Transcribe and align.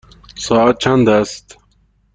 ساعت 0.35 0.77
چند 0.77 1.09
است؟ 1.09 1.57